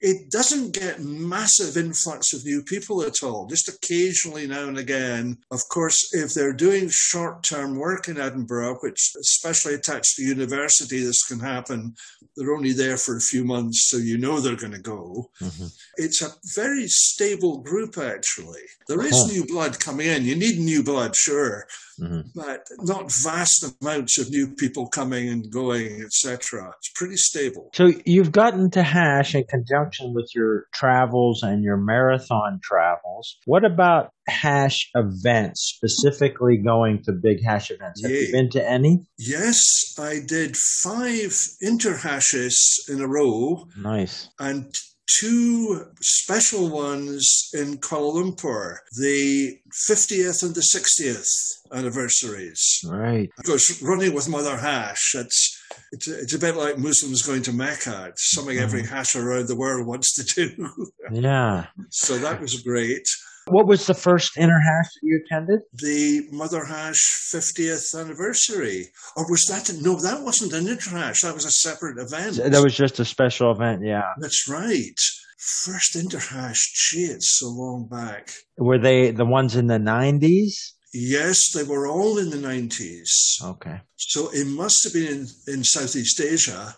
[0.00, 5.38] It doesn't get massive influx of new people at all, just occasionally now and again.
[5.50, 11.02] Of course, if they're doing short term work in Edinburgh, which especially attached to university,
[11.02, 11.94] this can happen,
[12.36, 15.30] they're only there for a few months, so you know they're going to go.
[15.40, 15.66] Mm-hmm.
[15.96, 18.62] It's a very stable group, actually.
[18.86, 19.26] There is oh.
[19.26, 20.24] new blood coming in.
[20.24, 21.66] You need new blood, sure
[22.00, 22.20] mm-hmm.
[22.34, 26.72] but not vast amounts of new people coming and going, etc.
[26.78, 27.70] It's pretty stable.
[27.74, 33.36] So you've gotten to Hash in conjunction with your travels and your marathon travels.
[33.44, 38.02] What about hash events, specifically going to big hash events.
[38.02, 39.06] Have you been to any?
[39.18, 41.32] Yes, I did five
[41.62, 43.66] interhashes in a row.
[43.76, 44.28] Nice.
[44.38, 44.74] And
[45.08, 51.26] two special ones in Kuala Lumpur, the 50th and the 60th
[51.72, 52.84] anniversaries.
[52.86, 53.30] Right.
[53.38, 55.60] Of course, running with Mother Hash, it's,
[55.92, 58.06] it's, it's a bit like Muslims going to Mecca.
[58.10, 58.94] It's something every mm-hmm.
[58.94, 60.68] hash around the world wants to do.
[61.12, 61.66] yeah.
[61.90, 63.08] So that was great.
[63.50, 65.60] What was the first interhash that you attended?
[65.72, 68.88] The Mother Hash 50th anniversary.
[69.16, 71.22] Or was that, no, that wasn't an interhash.
[71.22, 72.36] That was a separate event.
[72.36, 74.12] That was just a special event, yeah.
[74.18, 74.98] That's right.
[75.38, 78.32] First interhash, gee, it's so long back.
[78.56, 80.72] Were they the ones in the 90s?
[80.92, 83.42] Yes, they were all in the 90s.
[83.44, 83.80] Okay.
[83.96, 86.74] So it must have been in, in Southeast Asia.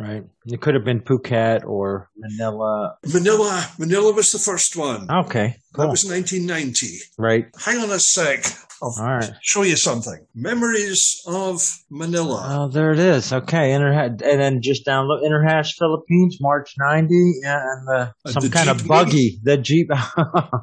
[0.00, 0.24] Right.
[0.46, 2.96] It could have been Phuket or Manila.
[3.12, 3.66] Manila.
[3.78, 5.06] Manila was the first one.
[5.10, 5.56] Okay.
[5.74, 5.84] Cool.
[5.84, 6.86] That was 1990.
[7.18, 7.46] Right.
[7.62, 8.46] Hang on a sec.
[8.82, 9.30] I'll All right.
[9.42, 10.26] show you something.
[10.34, 12.46] Memories of Manila.
[12.48, 13.32] Oh, there it is.
[13.32, 18.80] Okay, Interha- and then just download Interhash Philippines, March ninety, and uh, some kind Jeep
[18.80, 19.40] of buggy.
[19.42, 19.90] The Jeep.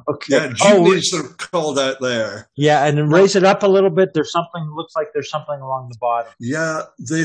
[0.08, 0.34] okay.
[0.34, 2.48] Yeah, Jeepneys oh, are called out there.
[2.56, 4.10] Yeah, and then raise it up a little bit.
[4.14, 4.68] There's something.
[4.74, 6.32] Looks like there's something along the bottom.
[6.40, 7.24] Yeah, the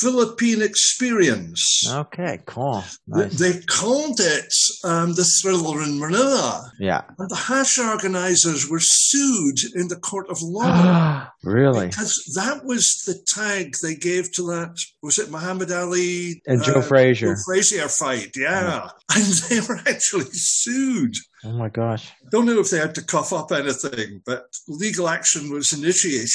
[0.00, 1.84] Philippine Experience.
[1.88, 2.84] Okay, cool.
[3.06, 3.38] Nice.
[3.38, 4.52] They, they called it
[4.84, 6.70] um, the Thriller in Manila.
[6.78, 11.28] Yeah, and the hash organizers were sued in the court of law.
[11.44, 11.88] really?
[11.88, 16.74] Because that was the tag they gave to that, was it Muhammad Ali and Joe
[16.74, 17.34] uh, Frazier?
[17.34, 18.62] Joe Frazier fight, yeah.
[18.62, 18.88] yeah.
[19.14, 21.14] And they were actually sued.
[21.44, 22.12] Oh my gosh.
[22.30, 26.30] Don't know if they had to cough up anything, but legal action was initiated.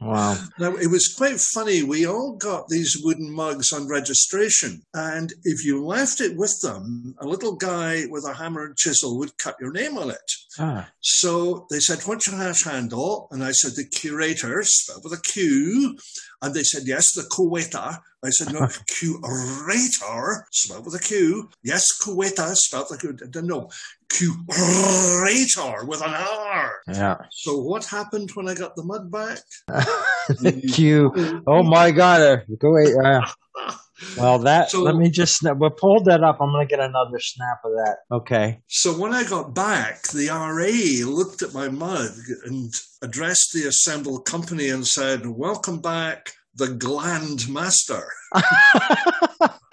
[0.00, 0.36] Wow.
[0.58, 1.82] Now, it was quite funny.
[1.82, 4.82] We all got these wooden mugs on registration.
[4.92, 9.18] And if you left it with them, a little guy with a hammer and chisel
[9.18, 10.32] would cut your name on it.
[10.58, 10.90] Ah.
[11.00, 13.28] So they said, What's your hash handle?
[13.30, 15.96] And I said, The curator, spelled with a Q.
[16.42, 17.98] And they said, Yes, the Kuwaiter.
[18.22, 21.50] I said, No, curator, spelled with a Q.
[21.62, 23.42] Yes, Kuwaiter, spelled with a Q.
[23.42, 23.70] No,
[24.14, 26.80] curator with an R.
[26.88, 27.16] Yeah.
[27.30, 29.38] So what happened when I got the mud back?
[30.72, 31.42] Q.
[31.46, 32.42] Oh my God.
[32.58, 32.94] Go away.
[32.94, 33.26] Uh,
[34.16, 36.38] well, that, so, let me just, we'll pull that up.
[36.40, 37.98] I'm going to get another snap of that.
[38.10, 38.60] Okay.
[38.68, 42.12] So when I got back, the RA looked at my mug
[42.44, 42.72] and
[43.02, 48.06] addressed the assembled company and said, Welcome back, the gland master.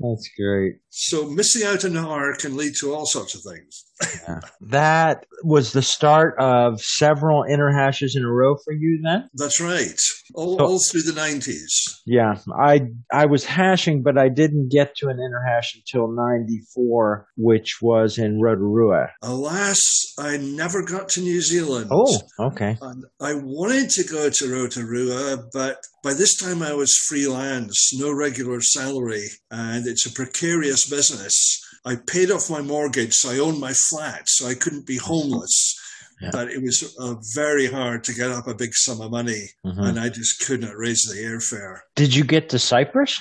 [0.00, 0.76] That's great.
[0.90, 3.87] So missing out on an hour can lead to all sorts of things.
[4.00, 4.40] Yeah.
[4.60, 9.28] That was the start of several interhashes in a row for you then?
[9.34, 10.00] That's right.
[10.34, 12.00] All, so, all through the 90s.
[12.06, 12.38] Yeah.
[12.58, 18.18] I I was hashing, but I didn't get to an interhash until 94, which was
[18.18, 19.08] in Rotorua.
[19.22, 19.80] Alas,
[20.18, 21.90] I never got to New Zealand.
[21.92, 22.76] Oh, okay.
[22.80, 28.12] And I wanted to go to Rotorua, but by this time I was freelance, no
[28.12, 31.64] regular salary, and it's a precarious business.
[31.84, 35.76] I paid off my mortgage, so I owned my flat, so I couldn't be homeless.
[36.20, 36.30] Yeah.
[36.32, 39.80] But it was uh, very hard to get up a big sum of money, mm-hmm.
[39.80, 41.80] and I just couldn't raise the airfare.
[41.94, 43.20] Did you get to Cyprus?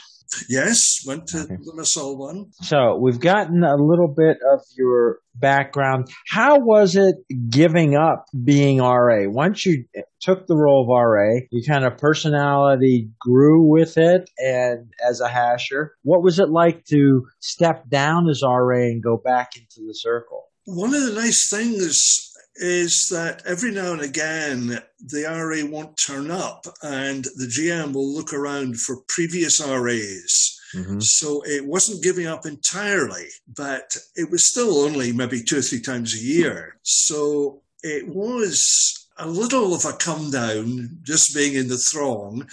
[0.49, 1.55] Yes, went to okay.
[1.55, 2.51] Limassol one.
[2.61, 6.07] So we've gotten a little bit of your background.
[6.27, 7.15] How was it
[7.49, 9.27] giving up being RA?
[9.27, 9.85] Once you
[10.21, 15.29] took the role of RA, your kind of personality grew with it and as a
[15.29, 15.89] hasher.
[16.03, 20.45] What was it like to step down as RA and go back into the circle?
[20.65, 22.26] One of the nice things
[22.57, 28.11] is that every now and again the RA won't turn up and the GM will
[28.11, 30.59] look around for previous RAs.
[30.75, 30.99] Mm-hmm.
[30.99, 35.81] So it wasn't giving up entirely, but it was still only maybe two or three
[35.81, 36.77] times a year.
[36.83, 42.47] So it was a little of a come down just being in the throng.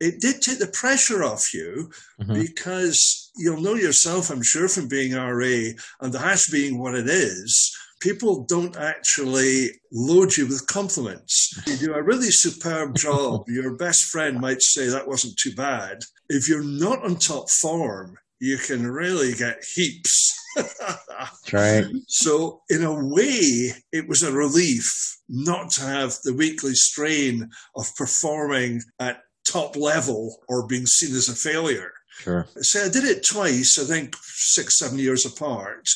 [0.00, 2.34] It did take the pressure off you mm-hmm.
[2.34, 7.08] because you'll know yourself, I'm sure, from being RA and the hash being what it
[7.08, 7.74] is
[8.04, 11.58] people don't actually load you with compliments.
[11.66, 13.44] You do a really superb job.
[13.48, 16.00] Your best friend might say that wasn't too bad.
[16.28, 20.32] If you're not on top form, you can really get heaps.
[20.56, 21.86] That's right.
[22.08, 27.94] So, in a way, it was a relief not to have the weekly strain of
[27.96, 31.92] performing at top level or being seen as a failure.
[32.18, 32.46] Sure.
[32.60, 35.86] So I did it twice, I think six, seven years apart.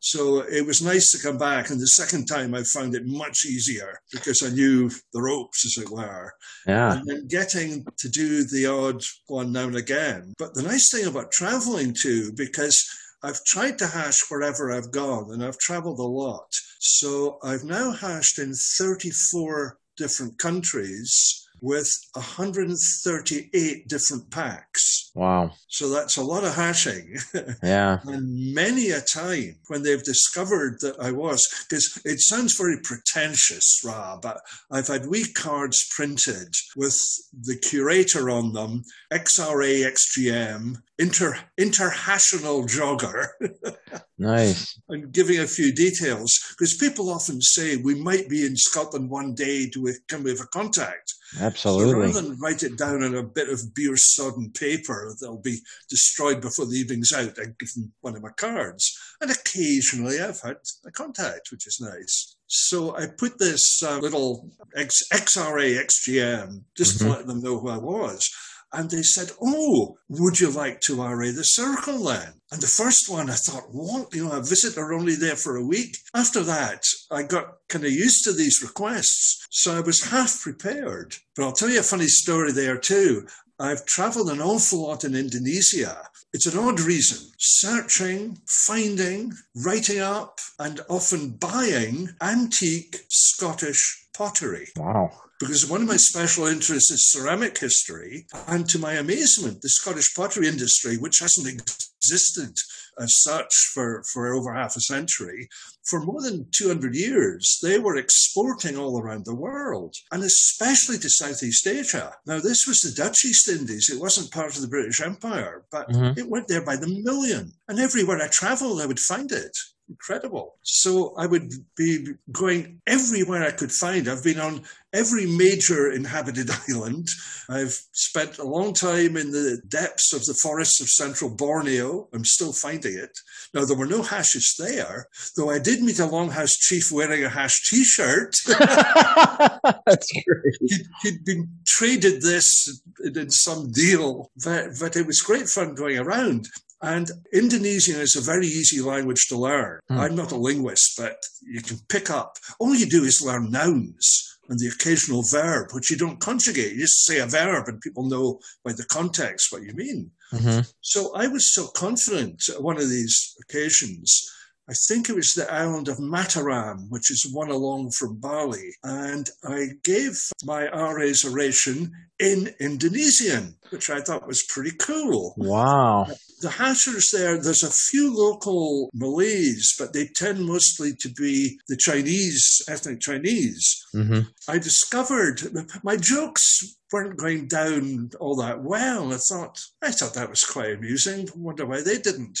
[0.00, 1.70] So it was nice to come back.
[1.70, 5.82] And the second time I found it much easier because I knew the ropes, as
[5.82, 6.32] it were.
[6.66, 6.98] Yeah.
[6.98, 10.34] And then getting to do the odd one now and again.
[10.38, 12.84] But the nice thing about traveling too, because
[13.22, 16.48] I've tried to hash wherever I've gone and I've traveled a lot.
[16.80, 25.10] So I've now hashed in 34 different countries with 138 different packs.
[25.16, 25.50] Wow.
[25.66, 27.16] So that's a lot of hashing.
[27.62, 27.98] Yeah.
[28.04, 33.82] and many a time when they've discovered that I was, because it sounds very pretentious,
[33.84, 34.38] Ra, but
[34.70, 36.96] I've had wee cards printed with
[37.32, 43.26] the curator on them, XRA, XGM, inter international jogger.
[44.18, 44.78] nice.
[44.88, 49.34] And giving a few details because people often say we might be in Scotland one
[49.34, 49.68] day.
[49.68, 51.14] Do we can we have a contact?
[51.40, 51.92] Absolutely.
[51.92, 55.58] So rather than write it down on a bit of beer sodden paper that'll be
[55.90, 58.96] destroyed before the evening's out, I give them one of my cards.
[59.20, 60.56] And occasionally I've had
[60.86, 62.36] a contact, which is nice.
[62.46, 67.06] So I put this uh, little X- XRA XGM just mm-hmm.
[67.06, 68.30] to let them know who I was.
[68.76, 72.34] And they said, Oh, would you like to RA the circle then?
[72.52, 74.14] And the first one, I thought, what?
[74.14, 75.96] You know, a visitor only there for a week.
[76.14, 79.46] After that, I got kind of used to these requests.
[79.50, 81.16] So I was half prepared.
[81.34, 83.26] But I'll tell you a funny story there too.
[83.58, 86.10] I've traveled an awful lot in Indonesia.
[86.34, 87.32] It's an odd reason.
[87.38, 94.68] Searching, finding, writing up, and often buying antique Scottish pottery.
[94.76, 95.10] Wow.
[95.38, 98.26] Because one of my special interests is ceramic history.
[98.48, 102.56] And to my amazement, the Scottish pottery industry, which hasn't existed
[102.98, 105.48] as such for, for over half a century,
[105.84, 111.10] for more than 200 years, they were exporting all around the world, and especially to
[111.10, 112.14] Southeast Asia.
[112.26, 113.90] Now, this was the Dutch East Indies.
[113.92, 116.18] It wasn't part of the British Empire, but mm-hmm.
[116.18, 117.52] it went there by the million.
[117.68, 119.56] And everywhere I traveled, I would find it
[119.88, 120.56] incredible.
[120.62, 124.08] So I would be going everywhere I could find.
[124.08, 127.08] I've been on every major inhabited island.
[127.48, 132.08] I've spent a long time in the depths of the forests of central Borneo.
[132.12, 133.18] I'm still finding it.
[133.54, 137.28] Now, there were no hashes there, though I did meet a longhouse chief wearing a
[137.28, 138.34] hash t shirt.
[138.46, 140.56] That's great.
[140.60, 145.98] He'd, he'd, been traded this in some deal, but, but it was great fun going
[145.98, 146.48] around.
[146.82, 149.80] And Indonesian is a very easy language to learn.
[149.88, 149.98] Hmm.
[149.98, 152.36] I'm not a linguist, but you can pick up.
[152.58, 156.74] All you do is learn nouns and the occasional verb, which you don't conjugate.
[156.74, 160.10] You just say a verb and people know by the context what you mean.
[160.32, 160.60] Mm-hmm.
[160.80, 164.30] So I was so confident at one of these occasions
[164.68, 168.72] I think it was the island of Mataram, which is one along from Bali.
[168.82, 175.34] And I gave my RA's oration in Indonesian, which I thought was pretty cool.
[175.36, 176.06] Wow.
[176.40, 181.76] The hashers there, there's a few local Malays, but they tend mostly to be the
[181.76, 183.84] Chinese, ethnic Chinese.
[183.94, 184.20] Mm-hmm.
[184.48, 185.42] I discovered
[185.84, 189.12] my jokes weren't going down all that well.
[189.12, 191.28] I thought, I thought that was quite amusing.
[191.28, 192.38] I wonder why they didn't.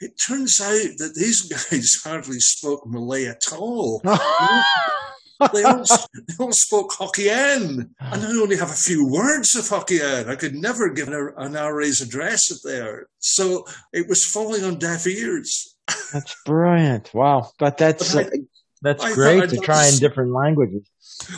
[0.00, 4.00] It turns out that these guys hardly spoke Malay at all.
[4.04, 10.28] they, all, they all spoke Hokkien, and I only have a few words of Hokkien.
[10.28, 13.08] I could never give an, an RA's address there.
[13.18, 15.76] So it was falling on deaf ears.
[16.12, 17.12] That's brilliant.
[17.12, 17.50] Wow.
[17.58, 18.40] But that's, but I, uh,
[18.82, 20.88] that's I great to try in different languages.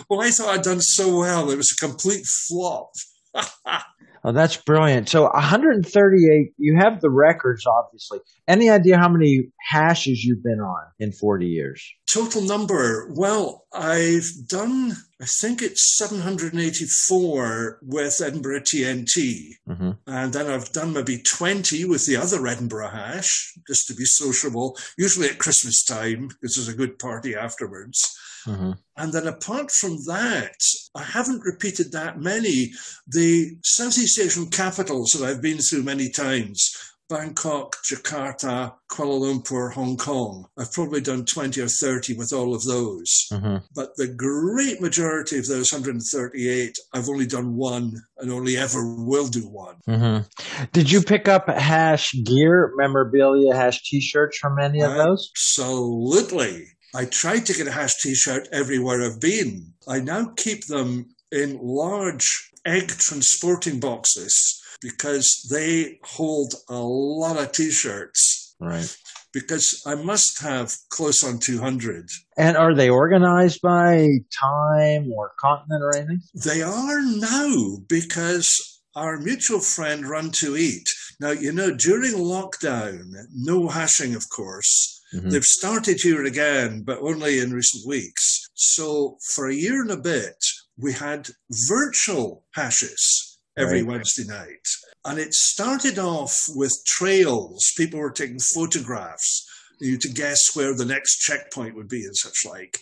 [0.09, 1.51] Well, I thought I'd done so well.
[1.51, 2.93] It was a complete flop.
[4.25, 5.09] Oh, that's brilliant.
[5.09, 8.21] So 138, you have the records, obviously.
[8.47, 11.85] Any idea how many hashes you've been on in 40 years?
[12.13, 13.09] Total number.
[13.17, 19.51] Well, I've done, I think it's 784 with Edinburgh TNT.
[19.69, 19.91] Mm-hmm.
[20.09, 24.77] And then I've done maybe 20 with the other Edinburgh hash, just to be sociable,
[24.99, 28.19] usually at Christmas time, because there's a good party afterwards.
[28.49, 28.73] Mm-hmm.
[28.97, 30.57] And then apart from that,
[30.97, 32.73] I haven't repeated that many.
[33.07, 36.75] The Southeast Asian capitals that I've been through many times,
[37.13, 40.47] Bangkok, Jakarta, Kuala Lumpur, Hong Kong.
[40.59, 43.27] I've probably done 20 or 30 with all of those.
[43.31, 43.57] Mm-hmm.
[43.75, 49.29] But the great majority of those 138, I've only done one and only ever will
[49.29, 49.77] do one.
[49.87, 50.65] Mm-hmm.
[50.73, 55.31] Did you pick up hash gear, memorabilia, hash t shirts from any of those?
[55.35, 56.69] Absolutely.
[56.95, 59.73] I tried to get a hash t-shirt everywhere I've been.
[59.89, 67.53] I now keep them in large egg transporting boxes because they hold a lot of
[67.53, 68.55] t-shirts.
[68.61, 68.97] Right.
[69.33, 72.09] Because I must have close on 200.
[72.37, 76.21] And are they organized by time or continent or anything?
[76.35, 80.89] They are now because our mutual friend Run to Eat.
[81.19, 85.31] Now, you know, during lockdown, no hashing, of course, Mm-hmm.
[85.31, 88.49] They've started here again, but only in recent weeks.
[88.55, 90.37] So for a year and a bit,
[90.79, 91.29] we had
[91.69, 93.93] virtual hashes every right.
[93.93, 94.67] Wednesday night.
[95.05, 97.73] And it started off with trails.
[97.77, 99.49] People were taking photographs
[99.83, 102.79] you to guess where the next checkpoint would be and such like,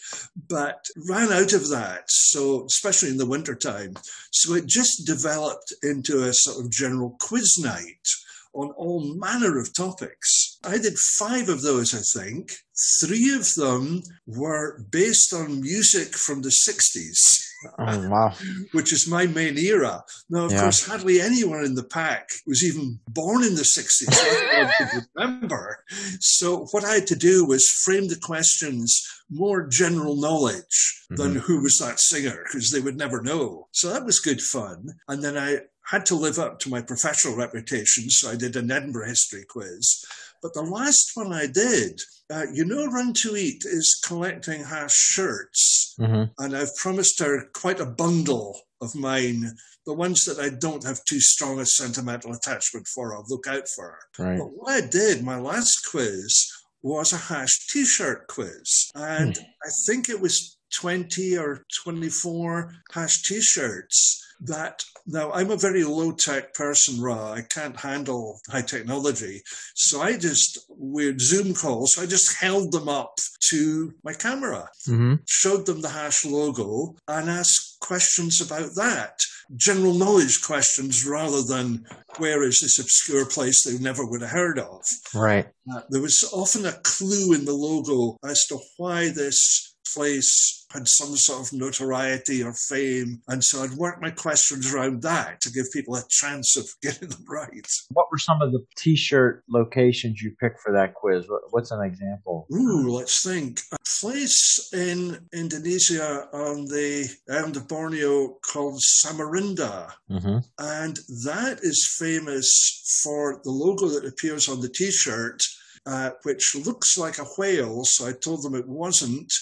[0.48, 2.04] but ran out of that.
[2.08, 3.94] So, especially in the wintertime.
[4.30, 8.06] So it just developed into a sort of general quiz night
[8.52, 10.58] on all manner of topics.
[10.64, 12.52] I did five of those, I think.
[13.00, 17.49] Three of them were based on music from the 60s.
[17.78, 18.34] Oh, wow.
[18.72, 20.02] which is my main era.
[20.28, 20.62] Now, of yeah.
[20.62, 24.08] course, hardly anyone in the pack was even born in the 60s.
[24.10, 25.84] I could remember.
[26.20, 31.16] So, what I had to do was frame the questions more general knowledge mm-hmm.
[31.16, 33.68] than who was that singer, because they would never know.
[33.72, 34.88] So, that was good fun.
[35.08, 38.70] And then I had to live up to my professional reputation, so I did an
[38.70, 40.04] Edinburgh history quiz.
[40.42, 42.00] But the last one I did,
[42.32, 46.32] uh, you know, Run to Eat is collecting hash shirts, mm-hmm.
[46.42, 49.56] and I've promised her quite a bundle of mine.
[49.86, 53.68] The ones that I don't have too strong a sentimental attachment for, I'll look out
[53.68, 53.98] for.
[54.18, 54.38] Right.
[54.38, 56.50] But what I did, my last quiz
[56.82, 59.42] was a hash T-shirt quiz, and mm.
[59.42, 66.12] I think it was 20 or 24 hash T-shirts that now I'm a very low
[66.12, 67.32] tech person, Ra.
[67.32, 69.42] I can't handle high technology.
[69.74, 73.18] So I just, with Zoom calls, I just held them up
[73.50, 75.14] to my camera, mm-hmm.
[75.26, 79.18] showed them the hash logo, and asked questions about that.
[79.56, 81.84] General knowledge questions rather than
[82.18, 84.84] where is this obscure place they never would have heard of.
[85.14, 85.48] Right.
[85.72, 90.86] Uh, there was often a clue in the logo as to why this place had
[90.86, 93.22] some sort of notoriety or fame.
[93.28, 97.08] And so I'd work my questions around that to give people a chance of getting
[97.08, 97.66] them right.
[97.90, 101.26] What were some of the t shirt locations you picked for that quiz?
[101.50, 102.46] What's an example?
[102.52, 103.60] Ooh, let's think.
[103.72, 109.92] A place in Indonesia on the island of Borneo called Samarinda.
[110.10, 110.38] Mm-hmm.
[110.58, 115.42] And that is famous for the logo that appears on the t shirt.
[115.86, 119.32] Uh, which looks like a whale, so I told them it wasn't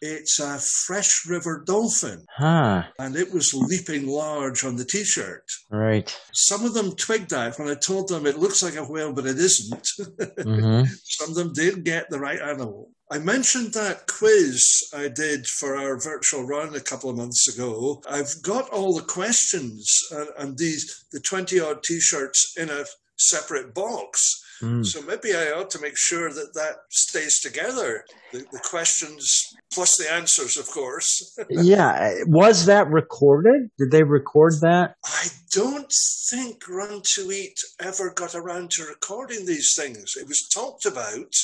[0.00, 2.24] it's a fresh river dolphin.
[2.36, 2.84] Huh.
[2.98, 5.44] And it was leaping large on the t shirt.
[5.70, 6.16] Right.
[6.32, 9.26] Some of them twigged that when I told them it looks like a whale, but
[9.26, 9.88] it isn't.
[10.36, 10.84] Mm-hmm.
[11.02, 12.90] Some of them did get the right animal.
[13.10, 18.02] I mentioned that quiz I did for our virtual run a couple of months ago.
[18.08, 22.84] I've got all the questions and, and these the 20 odd t shirts in a
[23.16, 24.42] separate box.
[24.62, 24.84] Mm.
[24.84, 28.04] So maybe I ought to make sure that that stays together.
[28.32, 31.38] The, the questions plus the answers, of course.
[31.50, 32.14] yeah.
[32.26, 33.70] Was that recorded?
[33.78, 34.94] Did they record that?
[35.04, 35.92] I don't
[36.30, 40.16] think Run to Eat ever got around to recording these things.
[40.18, 41.34] It was talked about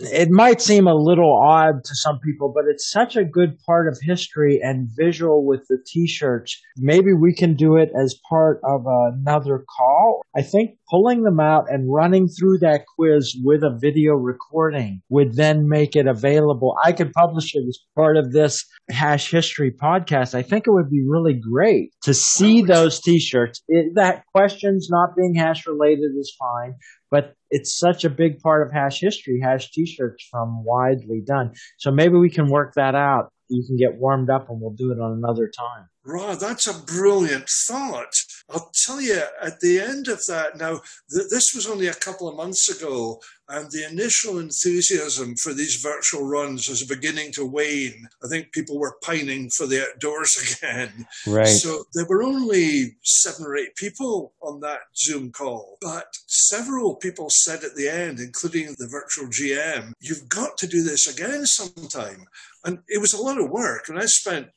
[0.00, 3.88] it might seem a little odd to some people, but it's such a good part
[3.88, 6.60] of history and visual with the t-shirts.
[6.76, 10.22] Maybe we can do it as part of another call.
[10.36, 15.34] I think pulling them out and running through that quiz with a video recording would
[15.34, 16.76] then make it available.
[16.84, 20.34] I could publish it as part of this hash history podcast.
[20.34, 23.62] I think it would be really great to see those t-shirts.
[23.94, 26.74] That questions not being hash related is fine,
[27.10, 31.52] but it's such a big part of hash history, hash t-shirts from widely done.
[31.78, 33.32] So maybe we can work that out.
[33.48, 35.88] You can get warmed up and we'll do it on another time.
[36.04, 38.12] Right, that's a brilliant thought.
[38.50, 40.80] I'll tell you, at the end of that, now,
[41.10, 45.76] th- this was only a couple of months ago, and the initial enthusiasm for these
[45.76, 48.08] virtual runs was beginning to wane.
[48.22, 51.06] I think people were pining for the outdoors again.
[51.26, 51.46] Right.
[51.46, 57.28] So there were only seven or eight people on that Zoom call, but several people
[57.30, 62.26] said at the end, including the virtual GM, you've got to do this again sometime.
[62.64, 64.48] And it was a lot of work, and I spent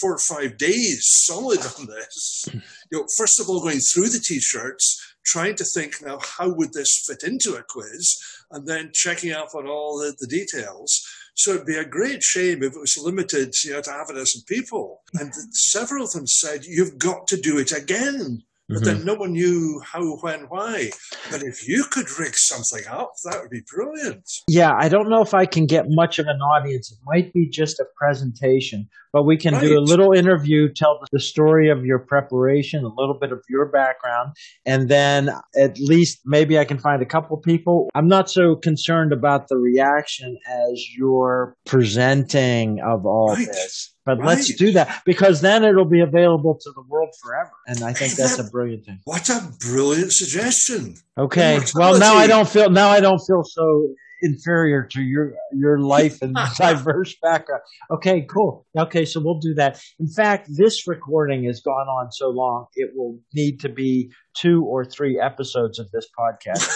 [0.00, 2.48] four or five days solid on this.
[2.92, 6.72] You know, first of all, going through the t-shirts, trying to think now how would
[6.72, 8.18] this fit into a quiz,
[8.50, 11.06] and then checking up on all the, the details.
[11.34, 14.14] So it'd be a great shame if it was limited, you know, to half a
[14.14, 15.02] dozen people.
[15.14, 18.98] And several of them said, "You've got to do it again." But mm-hmm.
[18.98, 20.90] then no one knew how, when, why.
[21.28, 24.30] But if you could rig something up, that would be brilliant.
[24.46, 26.92] Yeah, I don't know if I can get much of an audience.
[26.92, 29.62] It might be just a presentation, but we can right.
[29.62, 33.66] do a little interview, tell the story of your preparation, a little bit of your
[33.66, 37.88] background, and then at least maybe I can find a couple people.
[37.96, 43.48] I'm not so concerned about the reaction as your presenting of all right.
[43.48, 43.92] this.
[44.04, 44.28] But right.
[44.28, 47.52] let's do that because then it'll be available to the world forever.
[47.66, 49.00] And I think that's a brilliant thing.
[49.04, 50.94] What a brilliant suggestion.
[51.18, 51.60] Okay.
[51.74, 53.88] Well, now I don't feel now I don't feel so
[54.22, 57.62] inferior to your your life and diverse background.
[57.90, 58.66] Okay, cool.
[58.76, 59.80] Okay, so we'll do that.
[59.98, 64.64] In fact, this recording has gone on so long it will need to be two
[64.64, 66.68] or three episodes of this podcast.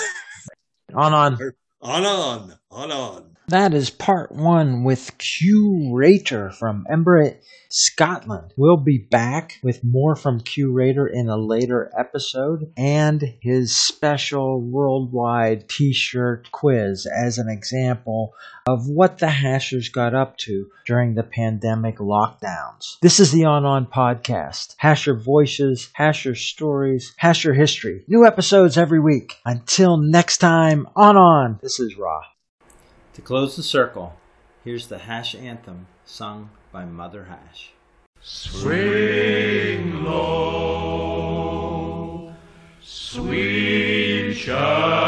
[0.95, 1.39] on on.
[1.81, 2.59] On on.
[2.71, 3.34] On on.
[3.49, 7.35] That is part one with Curator from Edinburgh,
[7.69, 8.55] Scotland.
[8.57, 15.69] We'll be back with more from Curator in a later episode and his special worldwide
[15.69, 18.33] t shirt quiz as an example
[18.67, 22.99] of what the hashers got up to during the pandemic lockdowns.
[23.03, 24.75] This is the On On podcast.
[24.83, 28.05] Hasher voices, hasher stories, hasher history.
[28.09, 29.35] New episodes every week.
[29.45, 31.59] Until next time, On On.
[31.61, 32.23] This is Ra.
[33.15, 34.17] To close the circle,
[34.65, 37.73] here's the Hash Anthem sung by Mother Hash.
[38.21, 40.75] Swing low,
[42.83, 45.04] sweet chariot,